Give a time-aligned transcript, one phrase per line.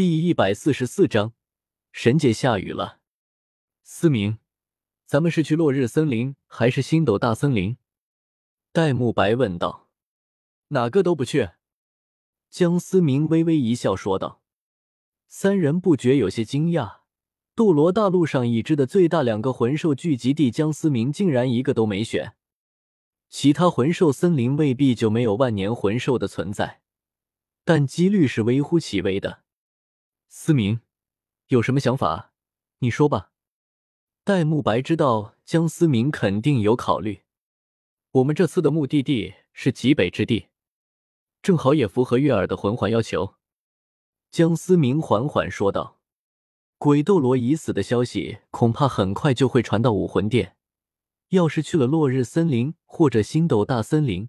[0.00, 1.34] 第一百四十四章，
[1.92, 3.00] 神界下雨了。
[3.82, 4.38] 思明，
[5.04, 7.76] 咱们是去落日森林还是星斗大森林？
[8.72, 9.90] 戴沐白问道。
[10.68, 11.50] 哪个都不去。
[12.48, 14.40] 江思明微微一笑说道。
[15.28, 17.00] 三人不觉有些惊讶，
[17.54, 22.36] 斗罗大陆上已知的最大两个魂兽聚集地，江思明竟然一个都没选。
[23.28, 26.80] 其他魂兽森林未必就没有万年魂兽的存在，
[27.66, 29.42] 但几率是微乎其微的。
[30.32, 30.80] 思明，
[31.48, 32.32] 有什么想法？
[32.78, 33.32] 你说吧。
[34.22, 37.22] 戴沐白知道江思明肯定有考虑。
[38.12, 40.46] 我们这次的目的地是极北之地，
[41.42, 43.34] 正好也符合月儿的魂环要求。
[44.30, 45.98] 江思明缓缓说道
[46.78, 50.56] ：“鬼斗罗已死的消息恐怕很快就会传到武魂殿。
[51.30, 54.28] 要是去了落日森林或者星斗大森林，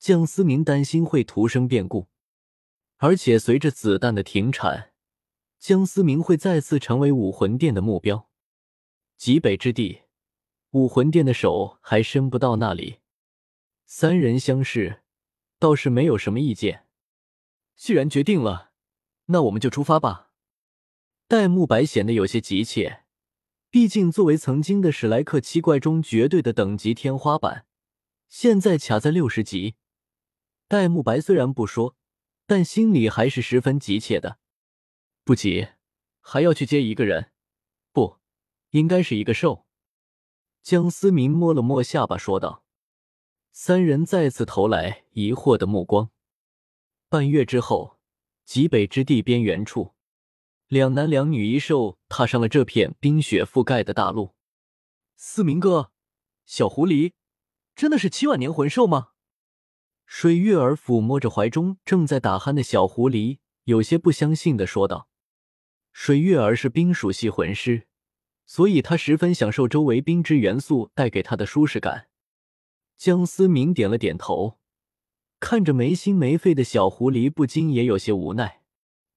[0.00, 2.08] 江思明担心会徒生变故。
[2.96, 4.94] 而且随着子弹的停产。”
[5.58, 8.28] 江思明会再次成为武魂殿的目标。
[9.16, 10.02] 极北之地，
[10.70, 12.98] 武魂殿的手还伸不到那里。
[13.84, 15.02] 三人相视，
[15.58, 16.86] 倒是没有什么意见。
[17.74, 18.72] 既然决定了，
[19.26, 20.30] 那我们就出发吧。
[21.26, 23.04] 戴沐白显得有些急切，
[23.68, 27.66] 毕竟作为曾经的史莱克七怪中绝对的等级天花板，
[28.28, 29.74] 现在卡在六十级。
[30.68, 31.96] 戴沐白虽然不说，
[32.46, 34.38] 但心里还是十分急切的。
[35.28, 35.68] 不急，
[36.20, 37.32] 还要去接一个人，
[37.92, 38.16] 不，
[38.70, 39.66] 应该是一个兽。
[40.62, 42.64] 江思明摸了摸下巴，说道。
[43.52, 46.10] 三人再次投来疑惑的目光。
[47.10, 47.98] 半月之后，
[48.46, 49.92] 极北之地边缘处，
[50.66, 54.34] 两男两女一兽踏上了这片冰雪覆盖的大陆。
[55.14, 55.92] 思明哥，
[56.46, 57.12] 小狐狸，
[57.76, 59.10] 真的是七万年魂兽吗？
[60.06, 65.06] 水月儿抚摸着怀中正在打鼾的小狐狸，有些不相信的说道。
[66.00, 67.88] 水月儿是冰属系魂师，
[68.46, 72.06] 所以他十分享受周围冰之元素带给他的舒适感。
[72.96, 74.58] 江思明点了点头，
[75.40, 78.62] 看着没心没肺的小狐狸，不禁也有些无奈。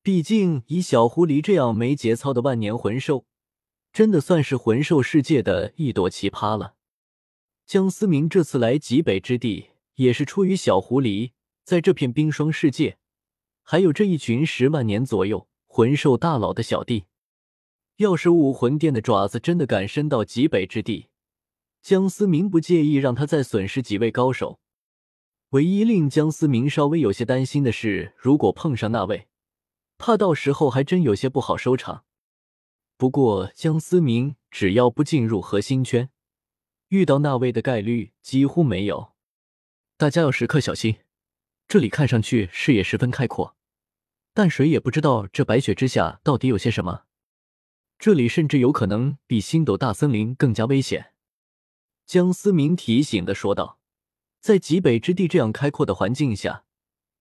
[0.01, 3.27] 毕竟以小狐狸这样没节操的万年魂兽，
[3.93, 6.73] 真的算是魂兽世界的一朵奇葩了。
[7.67, 11.33] 江思明这次来极北之地，也是出于小狐狸
[11.63, 12.97] 在这片冰霜世界，
[13.61, 15.47] 还有这一群十万年左右。
[15.73, 17.05] 魂兽大佬的小弟，
[17.95, 21.07] 要是武魂殿的爪子真的敢伸到极北之地，
[21.81, 24.59] 江思明不介意让他再损失几位高手。
[25.51, 29.29] 唯一令江思明稍微有些担心的是，如果碰上那位，
[29.97, 32.03] 怕到时候还真有些不好收场。
[32.97, 36.09] 不过江思明只要不进入核心圈，
[36.89, 39.13] 遇到那位的概率几乎没有。
[39.95, 40.97] 大家要时刻小心，
[41.69, 43.55] 这里看上去视野十分开阔。
[44.33, 47.03] 但谁也不知道这白雪之下到底有些什么，
[47.99, 51.13] 这里甚至有可能比星斗大森林更加危险。”
[52.05, 53.79] 江思明提醒的说道
[54.39, 56.65] ，“在极北之地这样开阔的环境下，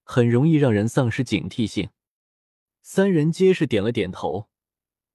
[0.04, 1.90] 很容易让人丧失警惕性。”
[2.82, 4.48] 三人皆是点了点头，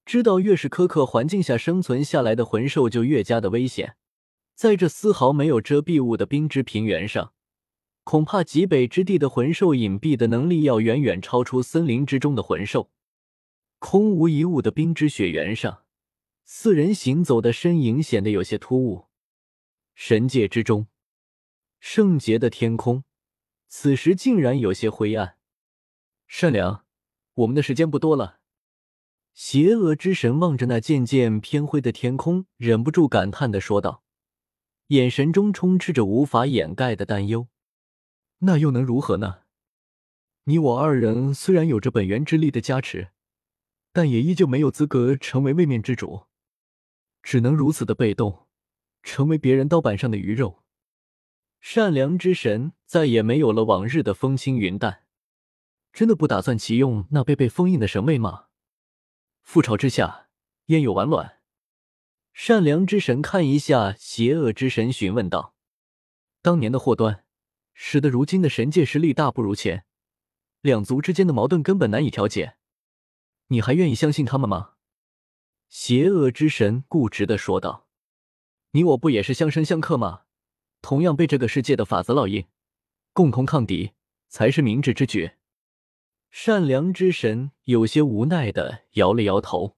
[0.05, 3.97] 知道越是苛刻环境下生存下来的魂兽就越加的危险。
[4.53, 7.34] 在这丝毫没有遮蔽物的冰之平原上。
[8.05, 12.91] 恐怕极北之地的魂兽隐蔽的能力要远远超出森林之中的魂兽。
[13.79, 15.85] 空无一物的冰之雪原上，
[16.43, 19.07] 四人行走的身影显得有些突兀。
[19.95, 20.85] 神界之中，
[21.79, 23.03] 圣洁的天空，
[23.67, 25.37] 此时竟然有些灰暗。
[26.27, 26.85] 善良，
[27.33, 28.39] 我们的时间不多了。
[29.33, 34.03] 邪恶之神望着那渐渐偏灰的天空，忍不住感叹的说道，
[34.89, 37.47] 眼神中充斥着无法掩盖的担忧。
[38.40, 39.41] 那又能如何呢？
[40.44, 43.09] 你我二人虽然有着本源之力的加持，
[43.91, 46.25] 但也依旧没有资格成为位面之主，
[47.23, 48.47] 只能如此的被动，
[49.01, 50.63] 成为别人刀板上的鱼肉。
[51.59, 55.06] 善良之神再也没有了往日的风轻云淡，
[55.91, 58.47] 真的不打算启用那被被封印的神位吗？
[59.44, 60.28] 覆巢之下，
[60.67, 61.40] 焉有完卵？
[62.34, 65.55] 善良之神看一下邪恶之神，询问道
[66.43, 67.23] ：“当年的祸端。”
[67.77, 69.85] 使得如今的神界实力大不如前，
[70.61, 72.55] 两族之间的矛盾根本难以调解。
[73.49, 74.72] 你还愿意相信他们吗？
[75.67, 77.87] 邪恶之神固执的说道
[78.72, 80.22] ：“你我不也是相生相克吗？
[80.81, 82.45] 同样被这个世界的法则烙印，
[83.11, 83.91] 共同抗敌
[84.29, 85.33] 才是明智之举。”
[86.31, 89.75] 善良之神有些无奈的摇了摇头：“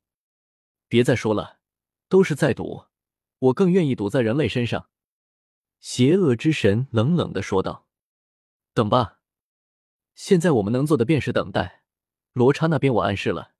[0.87, 1.59] 别再说了，
[2.07, 2.85] 都是在赌，
[3.39, 4.89] 我更愿意赌在人类身上。”
[5.81, 7.86] 邪恶之神冷冷的说道。
[8.77, 9.17] 等吧，
[10.13, 11.81] 现在我们能做的便是等待。
[12.33, 13.55] 罗刹那边我暗示了，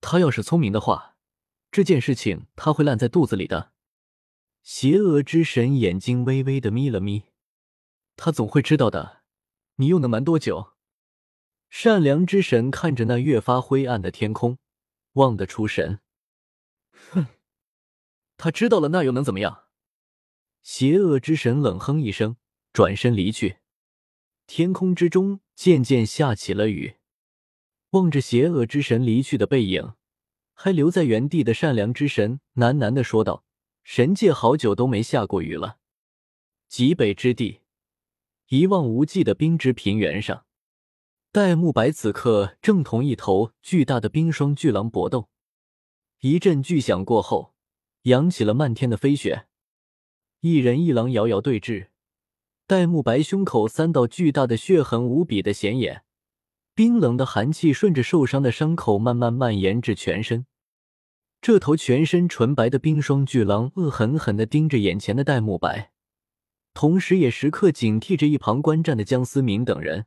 [0.00, 1.16] 他要是聪明的话，
[1.70, 3.70] 这件事情他会烂在肚子里的。
[4.64, 7.26] 邪恶之神眼睛微微的眯了眯，
[8.16, 9.22] 他总会知道的。
[9.76, 10.72] 你又能瞒多久？
[11.70, 14.58] 善良之神看着那越发灰暗的天空，
[15.12, 16.00] 望得出神。
[17.12, 17.28] 哼，
[18.36, 19.66] 他知道了，那又能怎么样？
[20.64, 22.36] 邪恶之神冷哼一声，
[22.72, 23.58] 转身离去。
[24.46, 26.96] 天空之中渐渐下起了雨。
[27.90, 29.94] 望着邪恶之神离去的背影，
[30.52, 33.44] 还留在原地的善良之神喃喃的说道
[33.84, 35.78] ：“神界好久都没下过雨了。”
[36.68, 37.60] 极北之地，
[38.48, 40.44] 一望无际的冰之平原上。
[41.30, 45.28] 戴沐白此刻正同一头巨大的冰霜巨狼搏斗，
[46.20, 47.54] 一阵巨响过后，
[48.02, 49.46] 扬起了漫天的飞雪。
[50.40, 51.88] 一人一狼遥遥对峙，
[52.66, 56.02] 戴沐白胸口三道巨大的血痕无比的显眼，
[56.74, 60.46] 冰冷的寒气顺着受伤的伤口慢慢蔓延至全身。
[61.42, 65.90] 这头全身纯白的冰霜巨狼恶狠狠地盯着眼前的戴沐白，
[66.72, 70.06] 同时也时刻警惕着一旁观战的江思明等人。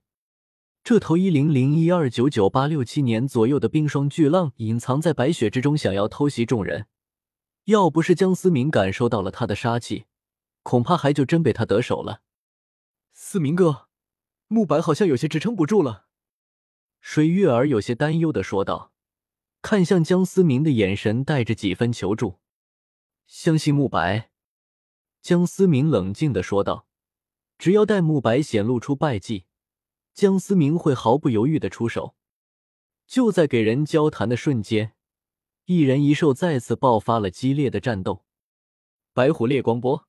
[0.83, 6.88] 这头一零零一二九九八六七年左右的冰霜巨浪隐藏在白雪之中，想要偷袭众人。
[7.65, 10.06] 要不是江思明感受到了他的杀气，
[10.63, 12.21] 恐怕还就真被他得手了。
[13.29, 13.89] 思明哥，
[14.47, 16.07] 慕白好像有些支撑不住了。
[17.01, 18.94] 水月儿有些担忧的说道，
[19.62, 22.39] 看向江思明的眼神带着几分求助。
[23.25, 24.31] 相信慕白，
[25.21, 26.88] 江思明冷静的说道，
[27.57, 29.44] 只要待慕白显露出败绩。
[30.13, 32.15] 江思明会毫不犹豫的出手。
[33.06, 34.94] 就在给人交谈的瞬间，
[35.65, 38.24] 一人一兽再次爆发了激烈的战斗。
[39.12, 40.06] 白虎烈光波，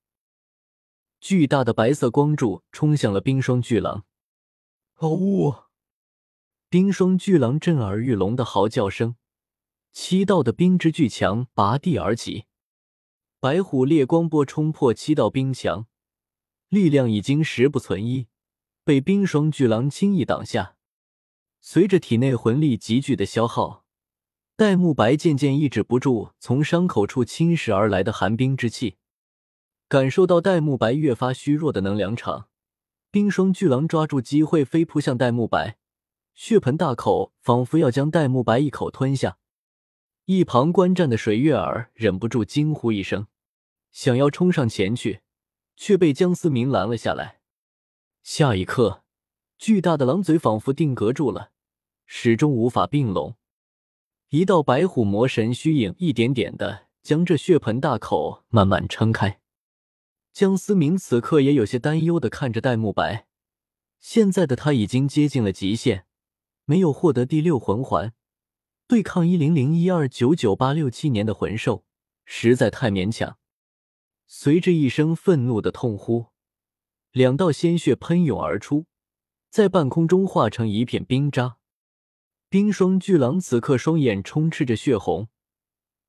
[1.20, 4.04] 巨大的白色光柱冲向了冰霜巨狼。
[4.96, 5.64] 哦！
[6.68, 9.16] 冰霜巨狼震耳欲聋的嚎叫声，
[9.92, 12.44] 七道的冰之巨墙拔地而起。
[13.40, 15.86] 白虎烈光波冲破七道冰墙，
[16.68, 18.26] 力量已经十不存一。
[18.84, 20.76] 被冰霜巨狼轻易挡下，
[21.60, 23.84] 随着体内魂力急剧的消耗，
[24.56, 28.96] 戴沐白渐渐抑制不住从伤口处侵蚀而来的寒冰之气。
[29.88, 32.48] 感受到戴沐白越发虚弱的能量场，
[33.10, 35.78] 冰霜巨狼抓住机会飞扑向戴沐白，
[36.34, 39.38] 血盆大口仿佛要将戴沐白一口吞下。
[40.26, 43.28] 一旁观战的水月儿忍不住惊呼一声，
[43.90, 45.22] 想要冲上前去，
[45.74, 47.40] 却被江思明拦了下来。
[48.22, 49.04] 下一刻，
[49.56, 51.52] 巨大的狼嘴仿佛定格住了，
[52.04, 53.36] 始终无法并拢。
[54.28, 59.40] 一道白虎魔神虚影一点点的将这血盆大口慢慢撑开。
[60.38, 63.26] 江思明此刻也有些担忧的看着戴沐白，
[63.98, 66.06] 现在的他已经接近了极限，
[66.64, 68.12] 没有获得第六魂环，
[68.86, 71.84] 对抗一零零一二九九八六七年的魂兽
[72.24, 73.36] 实在太勉强。
[74.28, 76.26] 随着一声愤怒的痛呼。
[77.10, 78.86] 两道鲜血喷涌而出，
[79.50, 81.56] 在半空中化成一片冰渣。
[82.48, 85.26] 冰霜巨狼此刻双眼充斥着血红，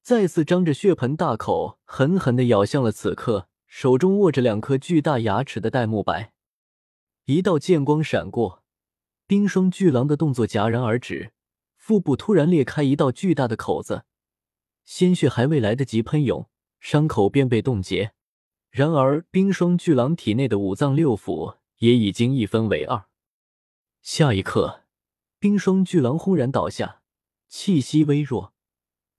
[0.04, 6.34] 再次张着血盆大口，狠狠地咬向了此刻手中握着两颗巨大牙齿的戴沐白。
[7.26, 8.64] 一道剑光闪过，
[9.28, 11.32] 冰霜巨狼的动作戛然而止，
[11.78, 14.06] 腹部突然裂开一道巨大的口子，
[14.84, 16.50] 鲜血还未来得及喷涌，
[16.80, 18.14] 伤口便被冻结。
[18.72, 23.06] 然而，冰霜巨狼体内的五脏六腑也已经一分为二。
[24.02, 24.86] 下一刻，
[25.38, 27.02] 冰霜巨狼轰然倒下，
[27.48, 28.54] 气息微弱，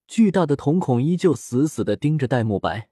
[0.09, 2.91] 巨大的瞳孔依旧死死的盯着戴沐白。